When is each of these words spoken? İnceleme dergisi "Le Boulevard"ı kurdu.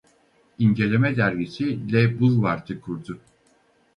İnceleme 0.59 1.15
dergisi 1.17 1.93
"Le 1.93 2.19
Boulevard"ı 2.19 2.81
kurdu. 2.81 3.19